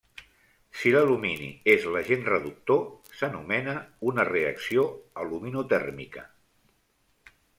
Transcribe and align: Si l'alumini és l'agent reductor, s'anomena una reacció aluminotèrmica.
Si 0.83 0.93
l'alumini 0.93 1.49
és 1.73 1.83
l'agent 1.95 2.23
reductor, 2.29 2.79
s'anomena 3.19 3.75
una 4.13 4.25
reacció 4.31 4.87
aluminotèrmica. 5.25 6.27